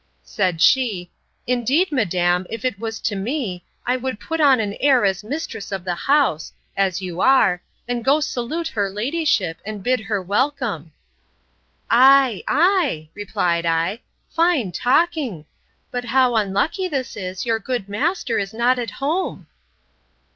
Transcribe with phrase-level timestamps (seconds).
[0.23, 1.11] —Said she,
[1.45, 5.71] Indeed, madam, if it was to me, I would put on an air as mistress
[5.71, 10.19] of the house, as you are, and go and salute her ladyship, and bid her
[10.19, 10.91] welcome.
[11.91, 14.01] Ay, ay, replied I,
[14.31, 19.45] fine talking!—But how unlucky this is, your good master is not at home!